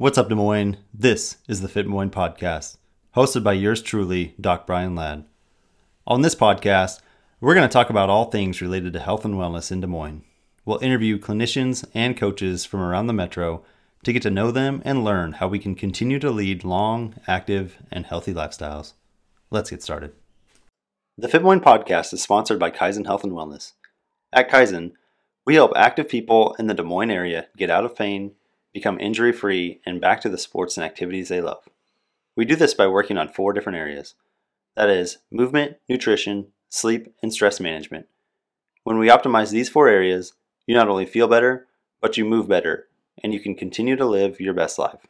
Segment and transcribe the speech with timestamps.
[0.00, 0.78] What's up, Des Moines?
[0.94, 2.78] This is the Fit Moines podcast,
[3.14, 5.26] hosted by yours truly, Doc Brian Ladd.
[6.06, 7.00] On this podcast,
[7.38, 10.24] we're going to talk about all things related to health and wellness in Des Moines.
[10.64, 13.62] We'll interview clinicians and coaches from around the metro
[14.04, 17.76] to get to know them and learn how we can continue to lead long, active,
[17.92, 18.94] and healthy lifestyles.
[19.50, 20.14] Let's get started.
[21.18, 23.72] The Fit Moines podcast is sponsored by Kaizen Health and Wellness.
[24.32, 24.92] At Kaizen,
[25.44, 28.32] we help active people in the Des Moines area get out of pain,
[28.72, 31.68] become injury free, and back to the sports and activities they love.
[32.36, 34.14] We do this by working on four different areas
[34.76, 38.06] that is, movement, nutrition, sleep, and stress management.
[38.84, 40.32] When we optimize these four areas,
[40.66, 41.66] you not only feel better,
[42.00, 42.86] but you move better,
[43.22, 45.06] and you can continue to live your best life.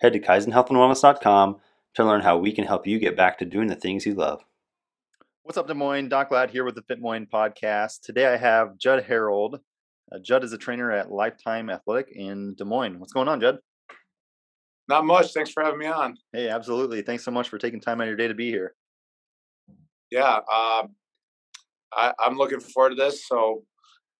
[0.00, 1.56] Head to KaizenHealthAndWellness.com
[1.94, 4.44] to learn how we can help you get back to doing the things you love.
[5.42, 6.10] What's up, Des Moines?
[6.10, 8.02] Doc Ladd here with the Fit Moines podcast.
[8.02, 9.60] Today I have Judd Harrold.
[10.12, 12.98] Uh, Judd is a trainer at Lifetime Athletic in Des Moines.
[12.98, 13.58] What's going on, Judd?
[14.88, 15.34] Not much.
[15.34, 16.16] Thanks for having me on.
[16.32, 17.02] Hey, absolutely.
[17.02, 18.74] Thanks so much for taking time out of your day to be here.
[20.10, 20.94] Yeah, um,
[21.92, 23.26] I, am looking forward to this.
[23.26, 23.64] So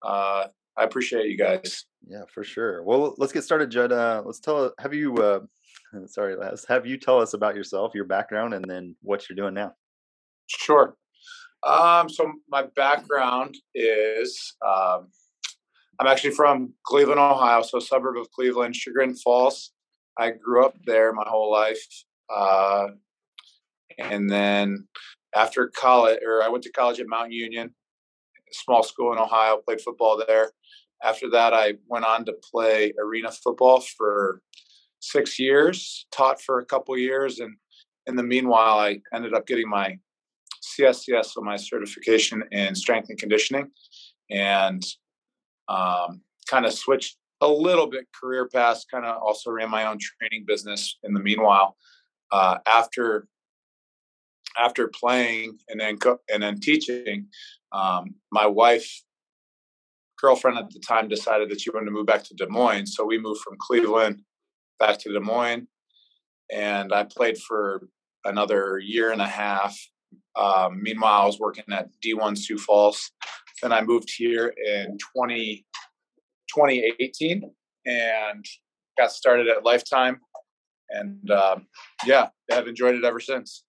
[0.03, 0.45] uh,
[0.77, 1.85] I appreciate you guys.
[2.07, 2.83] Yeah, for sure.
[2.83, 3.91] Well, let's get started, Judd.
[3.91, 4.71] Uh, let's tell.
[4.79, 5.15] Have you?
[5.15, 5.39] Uh,
[6.05, 6.65] sorry, Les.
[6.65, 9.73] Have you tell us about yourself, your background, and then what you're doing now?
[10.45, 10.95] Sure.
[11.63, 15.07] Um, so my background is um,
[15.99, 19.71] I'm actually from Cleveland, Ohio, so a suburb of Cleveland, Chagrin Falls.
[20.17, 21.85] I grew up there my whole life,
[22.33, 22.87] uh,
[23.97, 24.87] and then
[25.35, 27.75] after college, or I went to college at Mount Union,
[28.51, 30.51] small school in Ohio, played football there.
[31.03, 34.41] After that, I went on to play arena football for
[35.01, 37.55] six years, taught for a couple years, and
[38.07, 39.97] in the meanwhile, I ended up getting my
[40.63, 43.69] CSCS, so my certification in strength and conditioning,
[44.29, 44.83] and
[45.69, 48.85] um, kind of switched a little bit career paths.
[48.91, 51.77] Kind of also ran my own training business in the meanwhile.
[52.31, 53.27] Uh, after
[54.57, 57.27] after playing and then co- and then teaching,
[57.71, 59.03] um, my wife
[60.19, 63.05] girlfriend at the time decided that she wanted to move back to Des Moines, so
[63.05, 64.21] we moved from Cleveland
[64.77, 65.67] back to Des Moines,
[66.51, 67.87] and I played for
[68.25, 69.77] another year and a half.
[70.35, 73.11] Um, meanwhile, I was working at D1 Sioux Falls.
[73.61, 75.65] Then I moved here in 20,
[76.55, 77.43] 2018
[77.85, 78.45] and
[78.97, 80.19] got started at Lifetime.
[80.89, 81.67] And um,
[82.05, 83.63] yeah, I've enjoyed it ever since.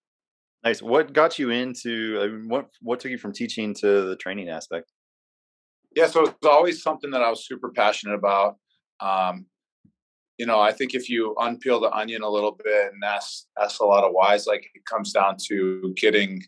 [0.65, 0.83] Nice.
[0.83, 2.19] What got you into?
[2.21, 4.93] I mean, what what took you from teaching to the training aspect?
[5.97, 8.57] Yeah, so it's always something that I was super passionate about.
[9.01, 9.47] Um,
[10.39, 13.81] you know, I think if you unpeel the onion a little bit and ask ask
[13.81, 16.43] a lot of whys, like it comes down to getting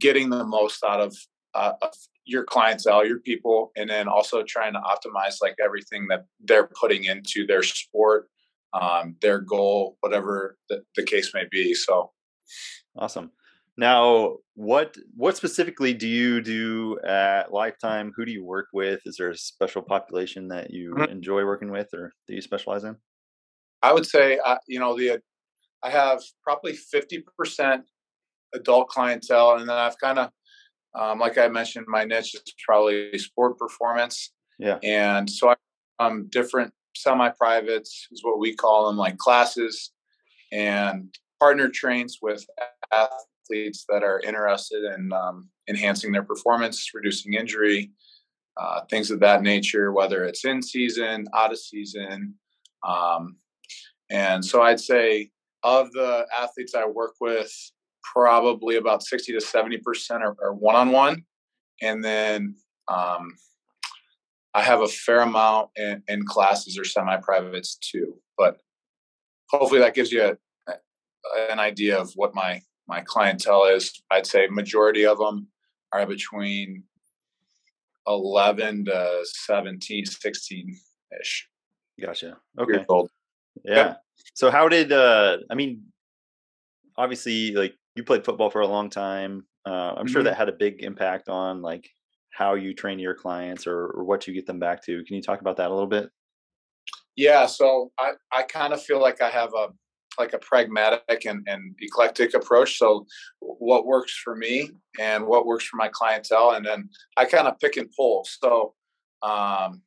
[0.00, 1.16] getting the most out of,
[1.54, 1.92] uh, of
[2.24, 7.04] your clientele, your people, and then also trying to optimize like everything that they're putting
[7.04, 8.28] into their sport,
[8.72, 11.74] um, their goal, whatever the, the case may be.
[11.74, 12.12] So,
[12.96, 13.32] awesome.
[13.76, 18.12] Now, what what specifically do you do at Lifetime?
[18.14, 19.00] Who do you work with?
[19.06, 21.10] Is there a special population that you mm-hmm.
[21.10, 22.96] enjoy working with, or do you specialize in?
[23.82, 25.20] I would say, uh, you know, the
[25.82, 27.84] I have probably fifty percent
[28.54, 30.28] adult clientele, and then I've kind of,
[30.98, 34.32] um, like I mentioned, my niche is probably sport performance.
[34.58, 35.54] Yeah, and so I
[35.98, 39.92] um different semi-privates is what we call them, like classes,
[40.52, 42.44] and partner trains with
[42.92, 47.90] athletes athletes that are interested in um, enhancing their performance, reducing injury,
[48.56, 52.34] uh, things of that nature, whether it's in season, out of season.
[52.86, 53.36] Um,
[54.10, 55.30] and so I'd say
[55.62, 57.52] of the athletes I work with,
[58.02, 61.24] probably about 60 to 70% are one on one.
[61.80, 62.56] And then
[62.88, 63.34] um,
[64.54, 68.14] I have a fair amount in, in classes or semi privates too.
[68.36, 68.58] But
[69.52, 70.36] hopefully that gives you a,
[71.50, 75.46] an idea of what my my clientele is i'd say majority of them
[75.92, 76.82] are between
[78.06, 80.76] 11 to 17 16
[81.20, 81.48] ish
[82.00, 82.84] gotcha okay
[83.64, 83.74] yeah.
[83.74, 83.94] yeah
[84.34, 85.82] so how did uh i mean
[86.96, 90.12] obviously like you played football for a long time uh, i'm mm-hmm.
[90.12, 91.88] sure that had a big impact on like
[92.32, 95.22] how you train your clients or, or what you get them back to can you
[95.22, 96.08] talk about that a little bit
[97.16, 99.68] yeah so i i kind of feel like i have a
[100.18, 102.78] like a pragmatic and, and eclectic approach.
[102.78, 103.06] So
[103.40, 107.58] what works for me and what works for my clientele, and then I kind of
[107.58, 108.26] pick and pull.
[108.26, 108.74] So
[109.22, 109.82] um,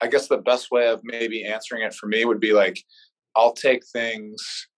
[0.00, 2.82] I guess the best way of maybe answering it for me would be like
[3.36, 4.68] I'll take things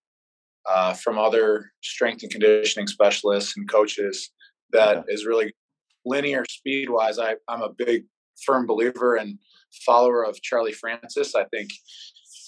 [0.69, 4.31] uh, from other strength and conditioning specialists and coaches
[4.73, 5.15] that yeah.
[5.15, 5.53] is really
[6.05, 7.19] linear speed wise.
[7.19, 8.05] I, I'm a big
[8.45, 9.39] firm believer and
[9.85, 11.35] follower of Charlie Francis.
[11.35, 11.71] I think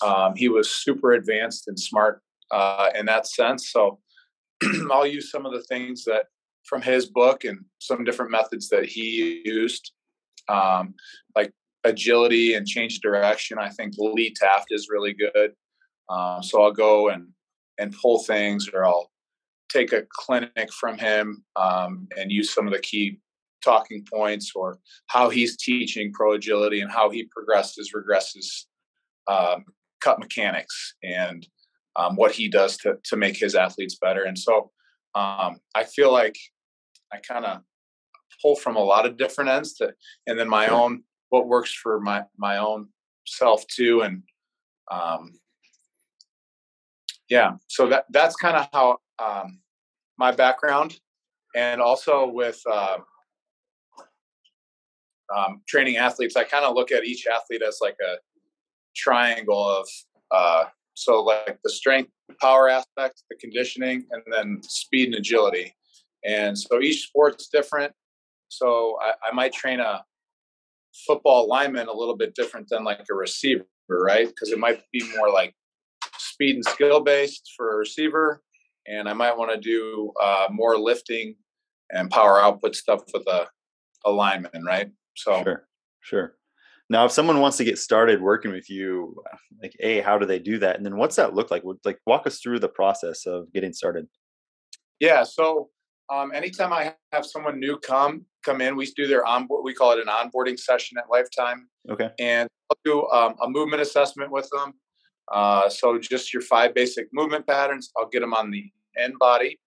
[0.02, 3.70] Um, he was super advanced and smart uh, in that sense.
[3.70, 4.00] So
[4.90, 6.26] I'll use some of the things that
[6.64, 9.92] from his book and some different methods that he used,
[10.48, 10.94] um,
[11.36, 11.52] like
[11.84, 13.58] agility and change direction.
[13.58, 15.52] I think Lee Taft is really good.
[16.08, 17.28] Um, so I'll go and
[17.78, 19.10] and pull things, or I'll
[19.70, 23.18] take a clinic from him um, and use some of the key
[23.64, 28.64] talking points, or how he's teaching pro agility and how he progresses, regresses
[29.28, 29.64] um,
[30.00, 31.46] cut mechanics, and
[31.96, 34.24] um, what he does to to make his athletes better.
[34.24, 34.70] And so
[35.14, 36.36] um, I feel like
[37.12, 37.60] I kind of
[38.40, 39.92] pull from a lot of different ends to,
[40.26, 42.88] and then my own what works for my my own
[43.26, 44.22] self too, and
[44.90, 45.32] um,
[47.32, 49.58] yeah, so that that's kind of how um,
[50.18, 51.00] my background,
[51.56, 52.98] and also with uh,
[55.34, 58.16] um, training athletes, I kind of look at each athlete as like a
[58.94, 59.88] triangle of
[60.30, 65.74] uh, so like the strength, power aspect, the conditioning, and then speed and agility.
[66.26, 67.94] And so each sport's different.
[68.48, 70.04] So I, I might train a
[71.06, 74.28] football lineman a little bit different than like a receiver, right?
[74.28, 75.54] Because it might be more like
[76.18, 78.42] speed and skill based for a receiver,
[78.86, 81.36] and I might want to do uh, more lifting
[81.90, 83.46] and power output stuff with a,
[84.04, 84.90] a lineman, right?
[85.14, 85.66] So sure,
[86.00, 86.36] sure.
[86.90, 89.22] Now, if someone wants to get started working with you,
[89.62, 91.62] like, a, how do they do that, and then what's that look like?
[91.84, 94.08] Like, walk us through the process of getting started.
[95.00, 95.22] Yeah.
[95.22, 95.70] So
[96.12, 99.64] um, anytime I have someone new come come in, we do their onboard.
[99.64, 101.68] We call it an onboarding session at Lifetime.
[101.90, 102.10] Okay.
[102.18, 104.74] And I'll do um, a movement assessment with them.
[105.30, 107.90] Uh, so just your five basic movement patterns.
[107.96, 109.58] I'll get them on the InBody.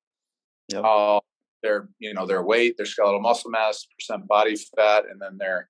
[0.70, 0.84] Yep.
[0.84, 1.20] Uh,
[1.64, 5.70] their you know their weight, their skeletal muscle mass, percent body fat, and then their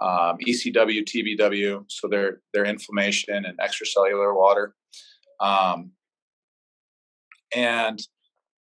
[0.00, 4.74] um, ECW, TBW, so their their inflammation and extracellular water.
[5.40, 5.92] Um,
[7.54, 8.00] and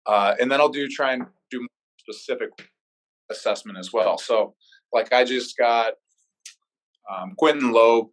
[0.06, 1.66] uh, and then I'll do try and do
[1.98, 2.50] specific
[3.30, 4.18] assessment as well.
[4.18, 4.54] So,
[4.92, 5.94] like I just got
[7.10, 8.08] um, Quinton Loeb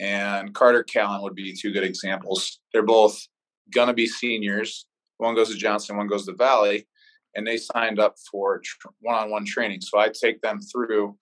[0.00, 2.58] and Carter Callan would be two good examples.
[2.72, 3.20] They're both
[3.74, 4.86] gonna be seniors.
[5.18, 6.86] One goes to Johnson, one goes to Valley,
[7.34, 8.60] and they signed up for
[9.00, 9.80] one-on-one training.
[9.80, 11.16] So I take them through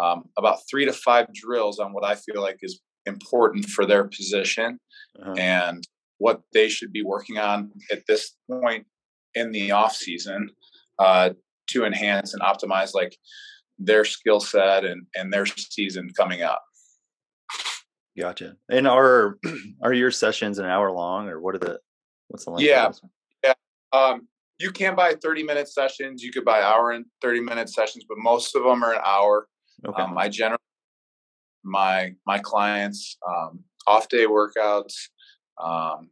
[0.00, 4.04] um, about three to five drills on what I feel like is important for their
[4.04, 4.78] position
[5.20, 5.34] uh-huh.
[5.36, 5.86] and
[6.18, 8.86] what they should be working on at this point
[9.34, 10.50] in the off season
[10.98, 11.30] uh,
[11.68, 13.16] to enhance and optimize like
[13.78, 16.62] their skill set and and their season coming up.
[18.18, 18.56] Gotcha.
[18.68, 19.38] And are
[19.82, 21.80] are your sessions an hour long, or what are the
[22.28, 22.66] what's the length?
[22.66, 22.90] Yeah,
[23.44, 23.54] yeah.
[23.92, 24.28] Um,
[24.58, 26.22] you can buy thirty minute sessions.
[26.22, 29.48] You could buy hour and thirty minute sessions, but most of them are an hour.
[29.86, 30.02] Okay.
[30.02, 30.58] Um, I generally
[31.64, 34.94] my my clients um, off day workouts.
[35.62, 36.10] Um,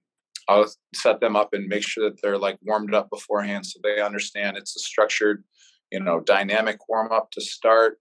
[0.48, 4.00] I'll set them up and make sure that they're like warmed up beforehand so they
[4.00, 5.44] understand it's a structured,
[5.92, 7.98] you know, dynamic warm up to start.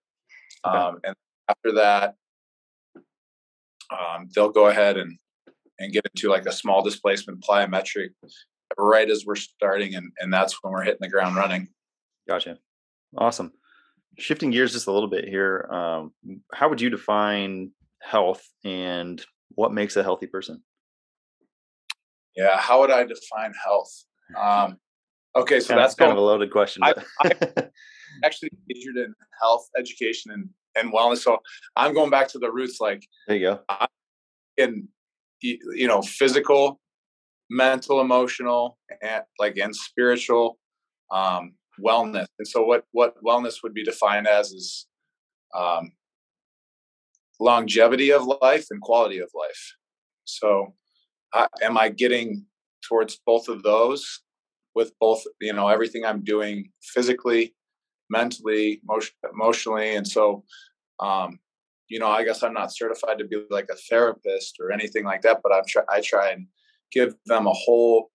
[0.65, 0.77] Okay.
[0.77, 1.15] Um, and
[1.47, 2.15] after that,
[3.91, 5.17] um, they'll go ahead and
[5.79, 8.09] and get into like a small displacement plyometric
[8.77, 11.67] right as we're starting, and and that's when we're hitting the ground running.
[12.27, 12.57] Gotcha.
[13.17, 13.51] Awesome.
[14.17, 16.13] Shifting gears just a little bit here, um,
[16.53, 19.23] how would you define health and
[19.55, 20.61] what makes a healthy person?
[22.35, 24.03] Yeah, how would I define health?
[24.37, 24.77] Um,
[25.35, 26.83] okay, so kind that's kind of a loaded question.
[26.83, 27.31] I, I
[28.23, 31.39] actually majored in health education and, and wellness, so
[31.75, 32.79] I'm going back to the roots.
[32.79, 33.59] Like there you go.
[33.69, 33.87] I,
[34.57, 34.87] in
[35.41, 36.79] you know, physical,
[37.49, 40.57] mental, emotional, and like and spiritual
[41.11, 42.27] um, wellness.
[42.37, 44.87] And so, what what wellness would be defined as is
[45.55, 45.91] um,
[47.39, 49.75] longevity of life and quality of life.
[50.25, 50.73] So,
[51.33, 52.45] uh, am I getting
[52.87, 54.21] towards both of those
[54.75, 57.55] with both, you know, everything I'm doing physically,
[58.09, 59.95] mentally, emotion, emotionally.
[59.95, 60.43] And so,
[60.99, 61.39] um,
[61.87, 65.21] you know, I guess I'm not certified to be like a therapist or anything like
[65.23, 66.47] that, but I'm try, I try and
[66.91, 68.11] give them a whole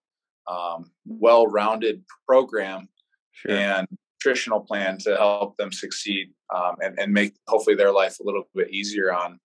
[0.51, 2.89] um, well-rounded program
[3.33, 3.57] sure.
[3.57, 3.89] and
[4.25, 8.45] nutritional plan to help them succeed um, and, and make hopefully their life a little
[8.55, 9.41] bit easier on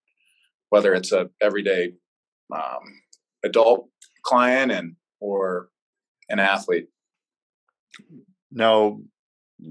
[0.69, 1.93] whether it's a everyday
[2.55, 3.01] um,
[3.43, 3.89] adult
[4.23, 5.69] client and or
[6.29, 6.87] an athlete.
[8.51, 8.99] Now,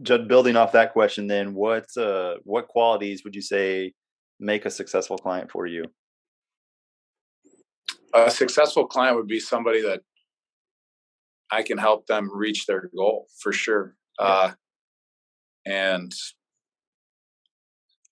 [0.03, 3.93] just building off that question, then what uh, what qualities would you say
[4.39, 5.85] make a successful client for you?
[8.15, 10.01] A successful client would be somebody that
[11.51, 13.97] I can help them reach their goal for sure.
[14.21, 14.27] Yeah.
[14.27, 14.53] Uh,
[15.67, 16.13] and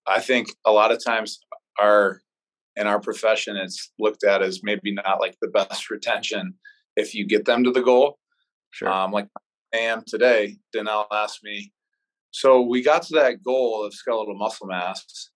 [0.06, 1.40] I think a lot of times
[1.78, 2.21] our
[2.76, 6.54] in our profession, it's looked at as maybe not like the best retention
[6.95, 8.18] if you get them to the goal.
[8.71, 8.88] Sure.
[8.88, 9.28] Um, like
[9.75, 11.73] I am today, Danelle asked me,
[12.30, 15.30] so we got to that goal of skeletal muscle mass.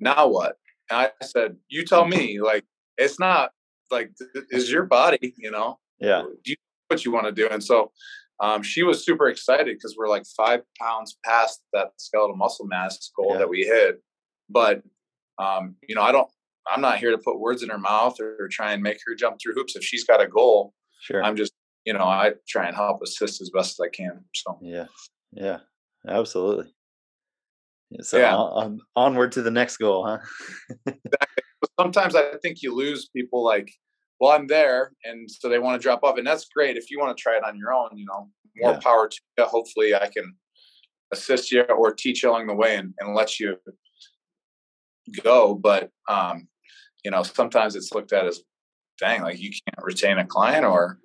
[0.00, 0.56] Now what?
[0.90, 2.40] And I said, you tell me.
[2.40, 2.64] Like
[2.96, 3.50] it's not
[3.90, 4.12] like
[4.50, 5.78] is your body, you know?
[6.00, 6.22] Yeah.
[6.44, 6.56] Do you
[6.88, 7.48] what you want to do?
[7.50, 7.92] And so
[8.40, 13.10] um, she was super excited because we're like five pounds past that skeletal muscle mass
[13.16, 13.38] goal Yeah.
[13.38, 14.02] that we hit.
[14.48, 14.82] But
[15.38, 16.28] um, you know, I don't.
[16.68, 19.14] I'm not here to put words in her mouth or, or try and make her
[19.14, 19.76] jump through hoops.
[19.76, 21.22] If she's got a goal, Sure.
[21.22, 21.52] I'm just
[21.86, 24.24] you know I try and help assist as best as I can.
[24.34, 24.86] So Yeah,
[25.32, 25.60] yeah,
[26.06, 26.74] absolutely.
[28.02, 28.34] So Yeah.
[28.34, 30.18] on, on, onward to the next goal, huh?
[31.80, 33.70] sometimes I think you lose people like,
[34.20, 36.76] well, I'm there, and so they want to drop off, and that's great.
[36.76, 38.78] If you want to try it on your own, you know, more Yeah.
[38.78, 39.44] power to you.
[39.44, 40.34] Hopefully, I can
[41.12, 43.56] assist you or teach you along the way and, and let you
[45.22, 45.54] go.
[45.54, 46.48] But um,
[47.04, 48.40] you know, sometimes it's looked at as,
[48.98, 50.98] dang, like you can't retain a client, or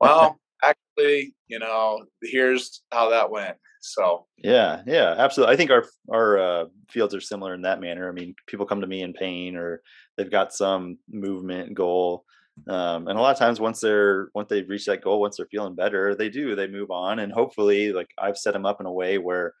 [0.00, 3.58] well, actually, you know, here's how that went.
[3.80, 5.54] So Yeah, yeah, absolutely.
[5.54, 8.08] I think our our uh, fields are similar in that manner.
[8.08, 9.82] I mean, people come to me in pain or
[10.16, 12.24] they've got some movement goal,
[12.68, 15.46] um, and a lot of times once they're once they've reached that goal, once they're
[15.50, 18.86] feeling better, they do they move on, and hopefully, like I've set them up in
[18.86, 19.54] a way where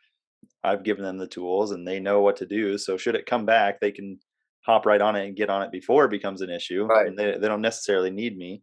[0.64, 2.78] I've given them the tools and they know what to do.
[2.78, 4.18] So should it come back, they can
[4.64, 7.06] hop right on it and get on it before it becomes an issue, Right.
[7.06, 8.62] and they they don't necessarily need me.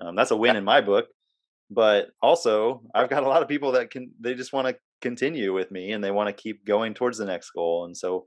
[0.00, 1.08] Um, that's a win in my book
[1.70, 5.54] but also i've got a lot of people that can they just want to continue
[5.54, 8.26] with me and they want to keep going towards the next goal and so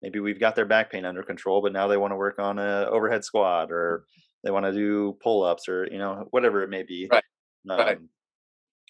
[0.00, 2.58] maybe we've got their back pain under control but now they want to work on
[2.58, 4.04] a overhead squat or
[4.42, 7.24] they want to do pull-ups or you know whatever it may be Right,
[7.70, 7.98] um, right.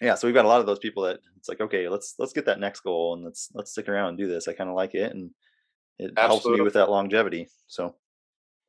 [0.01, 2.33] yeah so we've got a lot of those people that it's like okay let's let's
[2.33, 4.47] get that next goal and let's let's stick around and do this.
[4.47, 5.31] I kind of like it and
[5.99, 7.95] it helps me with that longevity so.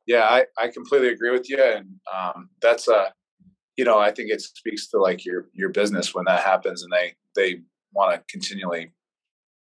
[0.07, 3.11] Yeah, I, I completely agree with you, and um, that's a
[3.77, 6.91] you know I think it speaks to like your your business when that happens, and
[6.91, 7.61] they they
[7.93, 8.91] want to continually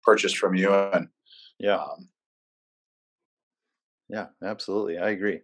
[0.02, 1.08] purchase from you, and
[1.58, 2.08] yeah um,
[4.08, 4.98] Yeah, absolutely.
[4.98, 5.40] I agree.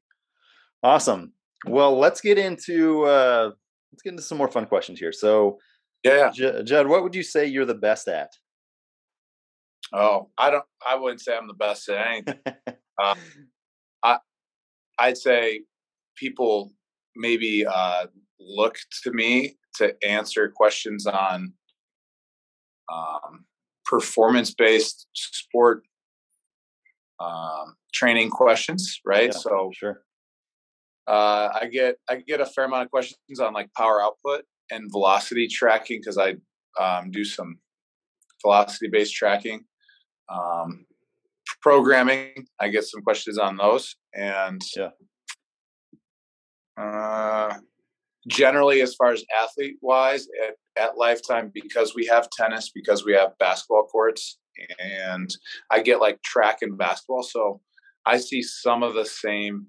[0.83, 1.33] Awesome.
[1.67, 3.50] Well, let's get into uh
[3.93, 5.12] let's get into some more fun questions here.
[5.12, 5.59] So,
[6.02, 6.31] yeah, yeah.
[6.33, 8.31] J- Judd, what would you say you're the best at?
[9.93, 10.64] Oh, I don't.
[10.87, 12.38] I wouldn't say I'm the best at anything.
[13.02, 13.14] Uh,
[14.05, 14.19] I
[14.99, 15.62] I'd say
[16.14, 16.75] people
[17.17, 18.07] maybe uh,
[18.46, 21.52] look to me to answer questions on
[22.92, 23.44] um,
[23.84, 25.84] performance based sport
[27.20, 29.30] um, training questions, right?
[29.32, 29.38] Yeah.
[29.38, 30.02] So sure.
[31.06, 34.90] uh, I get I get a fair amount of questions on like power output and
[34.90, 36.37] velocity tracking because I
[36.80, 37.58] um, do some
[38.42, 39.64] velocity based tracking.
[40.28, 40.87] Um,
[41.61, 44.90] programming, I get some questions on those, and Yeah.
[46.76, 47.58] Uh,
[48.29, 53.12] generally, as far as athlete wise, at, at Lifetime, because we have tennis, because we
[53.12, 54.38] have basketball courts,
[54.79, 55.29] and
[55.71, 57.61] I get like track and basketball, so
[58.07, 59.67] I see some of the same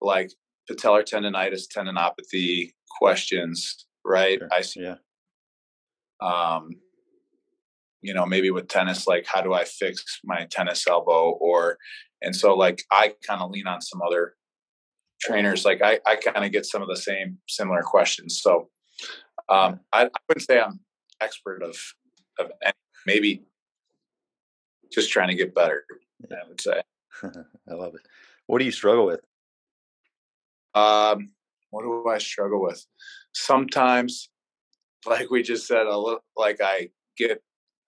[0.00, 0.30] like
[0.70, 4.38] patellar tendonitis, tendinopathy questions, right?
[4.38, 4.48] Sure.
[4.52, 4.96] I see, Yeah.
[6.20, 6.70] um,
[8.02, 11.30] you know, maybe with tennis, like how do I fix my tennis elbow?
[11.40, 11.78] Or,
[12.22, 14.34] and so like I kind of lean on some other
[15.24, 15.64] trainers.
[15.64, 18.40] Like I, I kind of get some of the same similar questions.
[18.42, 18.68] So
[19.48, 20.80] um, I, I wouldn't say I'm
[21.20, 21.76] expert of,
[22.38, 22.72] of any,
[23.06, 23.42] maybe
[24.92, 25.84] just trying to get better,
[26.30, 26.82] I would say.
[27.22, 28.02] I love it.
[28.46, 29.20] What do you struggle with?
[30.74, 31.30] Um,
[31.70, 32.84] what do I struggle with?
[33.32, 34.30] Sometimes,
[35.06, 37.42] like we just said, a little like I get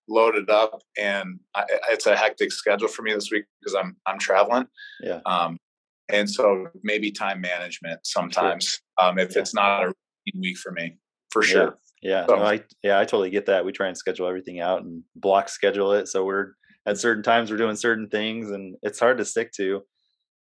[0.09, 4.19] loaded up, and I, it's a hectic schedule for me this week because I'm I'm
[4.19, 4.67] traveling.
[5.01, 5.21] Yeah.
[5.27, 5.59] Um,
[6.09, 9.41] and so maybe time management sometimes, um, if Yeah.
[9.41, 9.93] it's not a
[10.39, 10.99] week for me,
[11.31, 11.79] for sure.
[12.03, 12.27] Yeah.
[12.27, 13.65] So- No, I yeah, I totally get that.
[13.65, 16.09] We try and schedule everything out and block schedule it.
[16.09, 16.53] So we're
[16.87, 19.83] at certain times we're doing certain things and it's hard to stick to.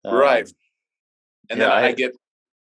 [0.05, 0.47] Right.
[0.47, 0.53] Um,
[1.51, 2.13] And Yeah, then I, I- get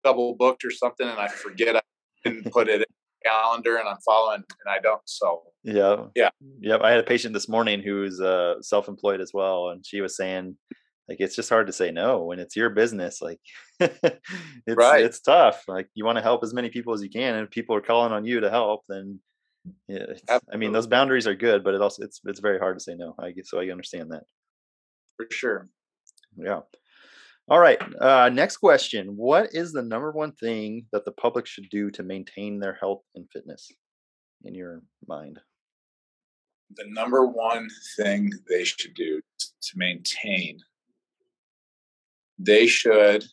[0.03, 1.83] double booked or something, and I forget I
[2.25, 2.87] didn't put it in the
[3.31, 5.01] calendar, and I'm following, and I don't.
[5.05, 6.07] So Yeah.
[6.17, 6.31] Yeah.
[6.61, 6.81] Yep.
[6.83, 10.57] I had a patient this morning who's uh, self-employed as well, and she was saying,
[11.09, 13.21] like, it's just hard to say no when it's your business.
[13.21, 13.41] Like,
[13.81, 14.21] it's
[14.69, 15.05] Right.
[15.05, 15.65] it's tough.
[15.69, 17.81] Like, you want to help as many people as you can, and if people are
[17.81, 19.21] calling on you to help, then
[19.89, 20.07] yeah.
[20.53, 22.95] I mean, those boundaries are good, but it also it's it's very hard to say
[22.95, 23.15] no.
[23.19, 24.25] I get so I understand that.
[25.17, 25.69] for sure.
[26.37, 26.61] Yeah.
[27.49, 27.81] All right.
[28.01, 29.17] Uh, next question.
[29.17, 33.03] What is the number one thing that the public should do to maintain their health
[33.15, 33.71] and fitness
[34.45, 35.41] in your mind?
[36.75, 37.69] the number one
[37.99, 40.59] thing they should do to maintain
[42.39, 43.25] they should.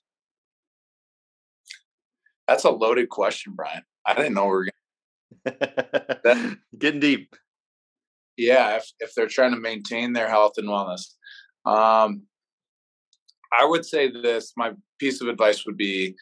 [2.48, 3.84] That's a loaded question, Brian.
[4.06, 4.68] I didn't know we were
[5.46, 7.36] that, getting deep.
[8.38, 11.14] Yeah, if if they're trying to maintain their health and wellness,
[11.66, 12.24] um,
[13.52, 14.54] I would say this.
[14.56, 16.16] My piece of advice would be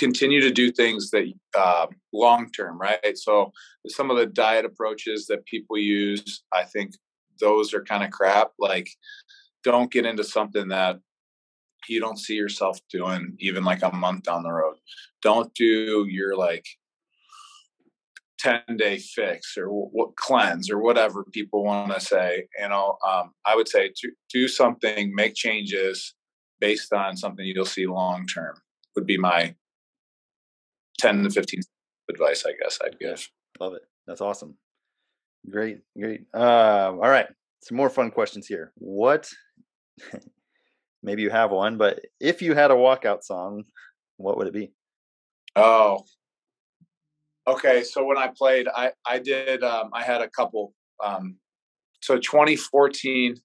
[0.00, 3.16] continue to do things that uh, long term, right?
[3.16, 3.52] So
[3.86, 6.94] some of the diet approaches that people use, I think
[7.38, 8.52] those are kind of crap.
[8.58, 8.88] Like,
[9.62, 10.98] don't get into something that
[11.88, 14.76] you don't see yourself doing even like a month down the road.
[15.22, 16.66] Don't do your like
[18.40, 23.32] 10 day fix or what cleanse or whatever people want to say you know um,
[23.44, 26.14] i would say to do something make changes
[26.58, 28.56] based on something you'll see long term
[28.96, 29.54] would be my
[31.00, 31.60] 10 to 15
[32.08, 33.28] advice i guess i'd give.
[33.60, 33.82] Love it.
[34.06, 34.54] That's awesome.
[35.50, 36.22] Great great.
[36.32, 37.26] Uh, all right
[37.62, 38.72] some more fun questions here.
[38.76, 39.28] What
[41.02, 43.64] maybe you have one but if you had a walkout song
[44.16, 44.70] what would it be
[45.56, 46.04] oh
[47.50, 50.72] Okay, so when I played, I I did um, I had a couple.
[51.04, 51.36] Um,
[52.00, 53.36] so 2014,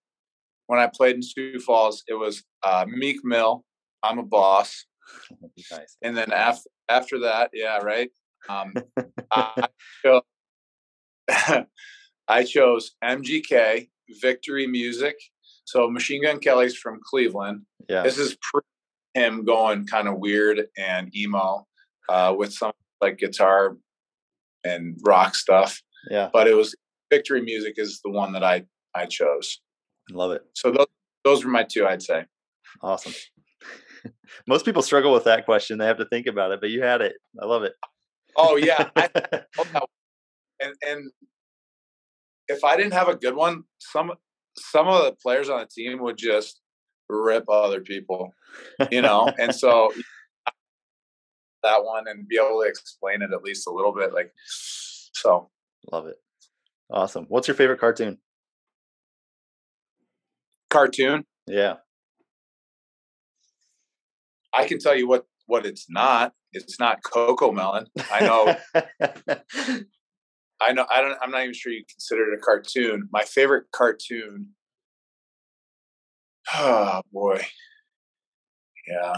[0.68, 3.64] when I played in Sioux Falls, it was uh, Meek Mill.
[4.04, 4.86] I'm a boss.
[5.72, 5.98] Nice.
[6.02, 8.10] And then after after that, yeah, right.
[8.50, 8.74] Um,
[9.32, 9.68] I,
[10.04, 10.22] chose,
[12.28, 13.88] I chose MGK
[14.22, 15.16] Victory Music.
[15.66, 17.64] So Machine Gun Kelly's from Cleveland.
[17.90, 18.04] Yeah.
[18.04, 18.38] This is
[19.14, 21.66] him going kind of weird and emo
[22.10, 23.78] uh, with some like guitar
[24.64, 25.82] and rock stuff.
[26.10, 26.30] Yeah.
[26.32, 26.76] But it was
[27.12, 29.60] victory music is the one that I I chose.
[30.12, 30.44] I love it.
[30.54, 30.88] So those
[31.24, 32.26] those were my two, I'd say.
[32.82, 33.14] Awesome.
[34.48, 35.80] Most people struggle with that question.
[35.80, 37.16] They have to think about it, but you had it.
[37.42, 37.74] I love it.
[38.38, 38.90] Oh yeah.
[38.96, 39.10] I,
[40.62, 41.12] and and
[42.48, 44.12] if I didn't have a good one, some
[44.58, 46.62] some of the players on the team would just
[47.10, 48.34] rip other people,
[48.92, 49.30] you know.
[49.40, 49.92] and so
[51.64, 54.14] that one and be able to explain it at least a little bit.
[54.14, 55.50] Like, so
[55.92, 56.18] love it.
[56.90, 57.26] Awesome.
[57.30, 58.20] What's your favorite cartoon?
[60.70, 61.26] Cartoon?
[61.48, 61.76] Yeah.
[64.54, 66.34] I can tell you what what it's not.
[66.54, 67.88] It's not CoComelon.
[68.12, 69.84] I know.
[70.62, 70.86] I know.
[70.90, 71.18] I don't.
[71.22, 73.10] I'm not even sure you consider it a cartoon.
[73.12, 74.50] My favorite cartoon.
[76.54, 77.42] Oh boy.
[78.88, 79.16] Yeah.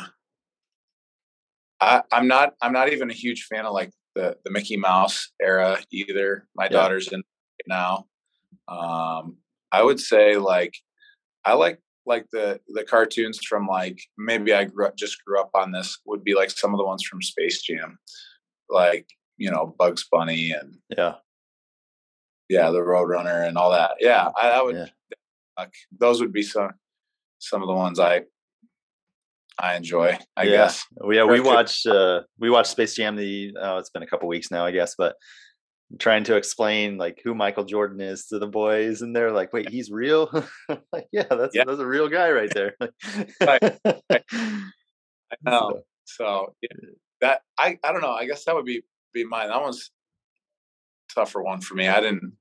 [1.81, 2.53] I, am not.
[2.61, 6.47] I'm not even a huge fan of like the the Mickey Mouse era either.
[6.55, 6.69] My yeah.
[6.69, 7.21] daughter's in
[7.67, 8.05] now.
[8.67, 9.37] Um,
[9.71, 10.73] I would say like
[11.45, 15.51] I like like the the cartoons from like maybe I grew up just grew up
[15.53, 17.99] on this would be like some of the ones from Space Jam,
[18.69, 21.15] like you know Bugs Bunny and yeah,
[22.49, 23.91] yeah, the Roadrunner and all that.
[23.99, 24.75] Yeah, I, I would.
[24.75, 24.85] Yeah.
[25.57, 26.71] Like, those would be some
[27.39, 28.21] some of the ones I
[29.59, 30.17] I enjoy.
[30.35, 30.51] I yeah.
[30.51, 30.85] guess.
[31.09, 33.15] Yeah, we watched uh, we watched Space Jam.
[33.15, 35.15] The oh, it's been a couple weeks now, I guess, but
[35.99, 39.69] trying to explain like who Michael Jordan is to the boys, and they're like, "Wait,
[39.69, 40.29] he's real?"
[40.91, 41.63] like, yeah, that's yeah.
[41.65, 42.75] that's a real guy right there.
[43.41, 43.79] right.
[43.83, 44.21] I
[45.43, 45.81] know.
[46.05, 46.89] So yeah,
[47.21, 48.13] that I I don't know.
[48.13, 48.83] I guess that would be
[49.13, 49.49] be mine.
[49.49, 49.89] That one's
[51.13, 51.87] tougher one for me.
[51.87, 52.33] I didn't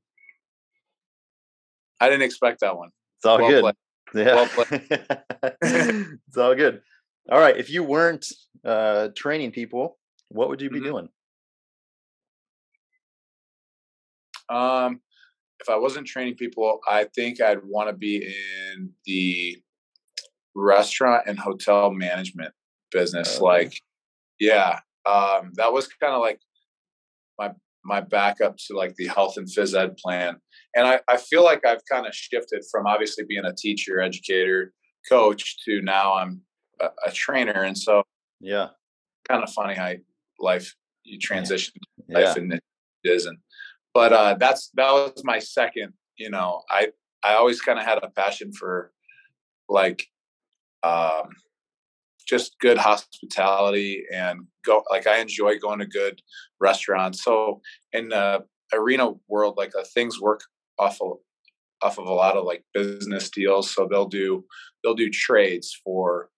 [2.01, 2.91] I didn't expect that one.
[3.19, 3.63] It's all well good.
[3.63, 3.75] Played.
[4.15, 4.67] Yeah, well
[5.63, 6.81] it's all good.
[7.31, 7.57] All right.
[7.57, 8.27] If you weren't
[8.65, 9.99] uh, training people,
[10.29, 10.89] what would you be mm-hmm.
[10.89, 11.09] doing?
[14.49, 15.01] Um,
[15.61, 19.61] if I wasn't training people, I think I'd want to be in the
[20.55, 22.53] restaurant and hotel management
[22.93, 23.41] business.
[23.41, 23.81] Like,
[24.39, 26.41] yeah, um, that was kind of like
[27.87, 30.37] my backup to like the health and phys ed plan.
[30.75, 34.73] And I, I feel like I've kind of shifted from obviously being a teacher, educator,
[35.09, 36.43] coach to now I'm
[36.81, 38.03] a, a trainer, and so
[38.41, 38.69] yeah,
[39.29, 39.93] kind of funny how
[40.39, 41.75] life you transition
[42.09, 42.19] yeah.
[42.19, 42.63] life and it
[43.05, 43.39] isn't.
[43.95, 45.93] But uh, that's that was my second.
[46.17, 46.89] You know, I
[47.25, 48.93] I always kind of had a passion for
[49.69, 50.07] like
[50.83, 51.31] um,
[52.27, 56.21] just good hospitality and go like I enjoy going to good
[56.61, 57.23] restaurants.
[57.23, 57.61] So
[57.93, 60.43] in the arena world, like uh, things work
[60.79, 61.19] off of
[61.83, 63.73] off of a lot of like business deals.
[63.73, 64.45] So they'll do
[64.83, 66.31] they'll do trades for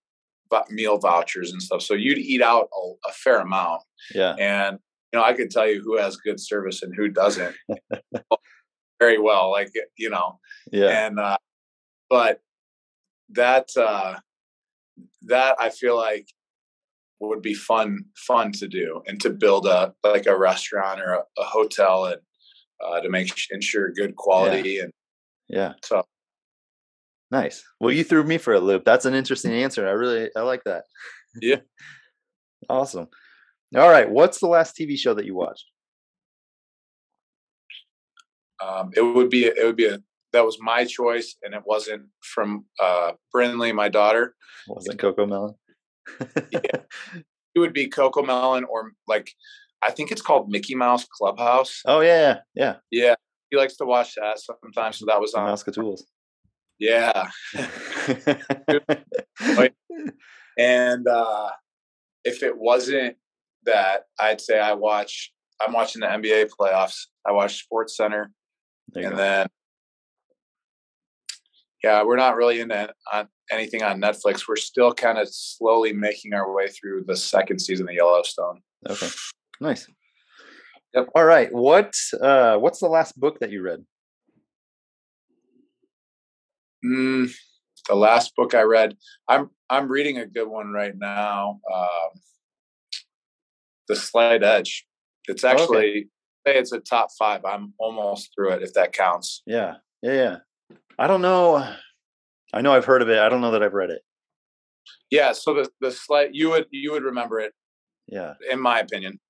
[0.70, 1.82] meal vouchers and stuff.
[1.82, 3.82] So you'd eat out a, a fair amount.
[4.14, 4.34] Yeah.
[4.38, 4.78] And
[5.12, 7.54] you know, I could tell you who has good service and who doesn't
[9.00, 9.50] very well.
[9.50, 10.38] Like you know.
[10.70, 11.06] Yeah.
[11.06, 11.38] And uh,
[12.10, 12.40] but
[13.30, 14.16] that uh,
[15.28, 16.26] that I feel like
[17.20, 21.20] would be fun fun to do and to build a like a restaurant or a,
[21.38, 22.20] a hotel and
[22.84, 24.82] uh, to make ensure good quality yeah.
[24.82, 24.92] and
[25.48, 26.04] yeah so
[27.30, 27.62] Nice.
[27.78, 28.84] Well, you threw me for a loop.
[28.84, 29.86] That's an interesting answer.
[29.86, 30.84] I really I like that.
[31.40, 31.60] Yeah.
[32.68, 33.08] awesome.
[33.76, 34.08] All right.
[34.08, 35.66] What's the last TV show that you watched?
[38.64, 40.00] Um, it would be it would be a
[40.32, 44.34] that was my choice, and it wasn't from uh, Brinley, my daughter.
[44.66, 45.54] It Wasn't CoComelon?
[46.52, 46.80] yeah.
[47.54, 49.32] It would be CoComelon or like
[49.82, 51.80] I think it's called Mickey Mouse Clubhouse.
[51.86, 53.16] Oh yeah, yeah, yeah.
[53.50, 54.98] He likes to watch that sometimes.
[54.98, 56.04] So that was on Mouse Tools.
[56.78, 57.28] Yeah.
[60.58, 61.50] and uh,
[62.24, 63.16] if it wasn't
[63.64, 65.32] that, I'd say I watch.
[65.60, 67.06] I'm watching the NBA playoffs.
[67.26, 68.26] I watch SportsCenter,
[68.94, 69.16] and go.
[69.16, 69.48] then
[71.82, 74.48] yeah, we're not really into on anything on Netflix.
[74.48, 78.60] We're still kind of slowly making our way through the second season of Yellowstone.
[78.88, 79.08] Okay,
[79.60, 79.86] nice.
[80.94, 81.08] Yep.
[81.14, 81.52] All right.
[81.52, 83.84] What uh, What's the last book that you read?
[86.84, 87.30] Mm,
[87.88, 88.96] the last book I read,
[89.28, 91.60] I'm I'm reading a good one right now.
[91.72, 92.20] Um,
[93.88, 94.86] the Slight Edge.
[95.26, 96.08] It's actually
[96.46, 96.58] okay.
[96.58, 97.44] it's a top five.
[97.44, 99.42] I'm almost through it, if that counts.
[99.46, 100.36] Yeah, yeah, yeah.
[100.98, 101.66] I don't know.
[102.52, 103.18] I know I've heard of it.
[103.18, 104.02] I don't know that I've read it.
[105.10, 107.52] Yeah, so the the slight you would you would remember it.
[108.06, 109.20] Yeah, in my opinion.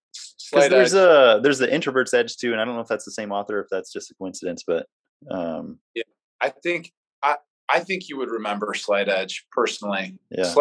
[0.50, 1.00] Because there's edge.
[1.00, 3.60] a there's the introvert's edge too, and I don't know if that's the same author,
[3.60, 4.86] if that's just a coincidence, but
[5.30, 6.04] um yeah,
[6.40, 7.36] I think I
[7.68, 10.16] I think you would remember Slight Edge personally.
[10.30, 10.52] Yeah,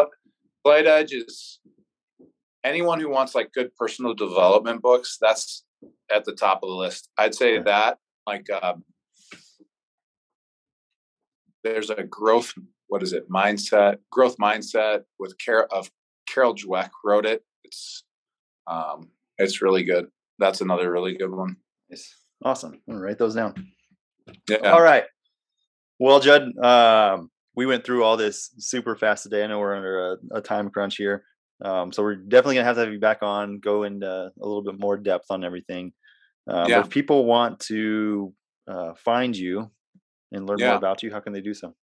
[0.64, 1.60] Slight Edge is
[2.64, 5.18] anyone who wants like good personal development books.
[5.22, 5.64] That's
[6.12, 7.10] at the top of the list.
[7.18, 7.64] I'd say yeah.
[7.64, 8.84] that like um,
[11.64, 12.54] there's a growth
[12.88, 15.90] what is it mindset growth mindset with care of
[16.28, 17.44] Carol Dweck wrote it.
[17.64, 18.04] It's
[18.68, 20.08] um, it's really good.
[20.40, 21.56] That's another really good one.
[21.90, 22.14] Nice.
[22.44, 22.74] Awesome.
[22.74, 23.56] I'm gonna write those down.
[24.48, 24.58] Yeah.
[24.72, 25.06] All right.
[26.00, 29.44] Well, Judd, um, we went through all this super fast today.
[29.44, 31.24] I know we're under a, a time crunch here.
[31.64, 34.64] Um, so we're definitely gonna have to have you back on, go into a little
[34.64, 35.94] bit more depth on everything.
[36.48, 36.82] Um, yeah.
[36.82, 38.34] if people want to
[38.70, 39.72] uh, find you
[40.32, 40.70] and learn yeah.
[40.70, 41.76] more about you, how can they do so?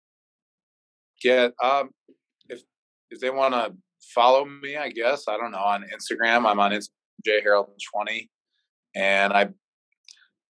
[1.23, 1.91] Yeah, um,
[2.49, 2.61] if
[3.09, 3.73] if they want to
[4.13, 6.45] follow me, I guess I don't know on Instagram.
[6.49, 6.89] I'm on Instagram,
[7.25, 8.29] J Harrold twenty,
[8.95, 9.55] and I'm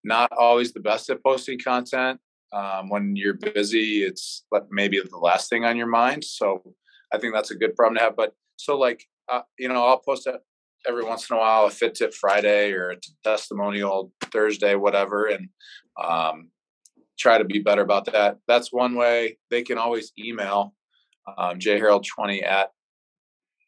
[0.04, 2.20] not always the best at posting content.
[2.52, 6.24] Um, when you're busy, it's maybe the last thing on your mind.
[6.24, 6.76] So
[7.12, 8.16] I think that's a good problem to have.
[8.16, 10.28] But so like uh, you know, I'll post
[10.88, 15.50] every once in a while, a fit tip Friday or a testimonial Thursday, whatever, and
[16.02, 16.50] um,
[17.17, 18.38] try to be better about that.
[18.47, 19.38] That's one way.
[19.49, 20.73] They can always email
[21.38, 22.69] um, jharrold20 at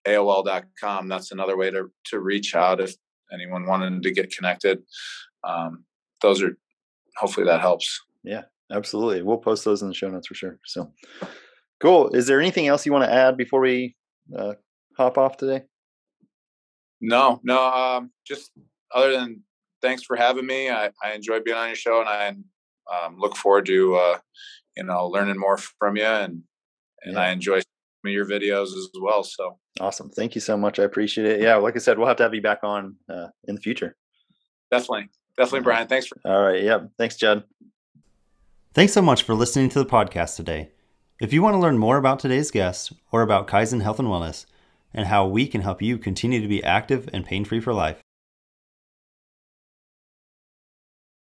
[0.07, 1.07] AOL.com.
[1.07, 2.95] That's another way to, to reach out if
[3.33, 4.79] anyone wanted to get connected.
[5.43, 5.85] Um,
[6.21, 6.57] those are,
[7.17, 8.01] hopefully that helps.
[8.23, 9.21] Yeah, absolutely.
[9.21, 10.59] We'll post those in the show notes for sure.
[10.65, 10.91] So
[11.79, 12.09] cool.
[12.09, 13.95] Is there anything else you want to add before we
[14.37, 14.53] uh,
[14.97, 15.63] hop off today?
[17.01, 17.63] No, no.
[17.67, 18.51] Um, just
[18.93, 19.43] other than
[19.81, 20.69] thanks for having me.
[20.69, 22.33] I, I enjoy being on your show, and I
[22.91, 24.17] um, look forward to uh,
[24.75, 26.43] you know learning more from you, and
[27.03, 27.21] and yeah.
[27.21, 27.61] I enjoy
[28.03, 29.23] your videos as well.
[29.23, 30.09] So awesome!
[30.09, 30.79] Thank you so much.
[30.79, 31.41] I appreciate it.
[31.41, 33.95] Yeah, like I said, we'll have to have you back on uh, in the future.
[34.71, 35.87] Definitely, definitely, Brian.
[35.87, 36.17] Thanks for.
[36.25, 36.61] All right.
[36.61, 36.91] Yep.
[36.97, 37.43] Thanks, Judd.
[38.73, 40.69] Thanks so much for listening to the podcast today.
[41.21, 44.45] If you want to learn more about today's guest or about Kaizen Health and Wellness
[44.93, 48.01] and how we can help you continue to be active and pain free for life,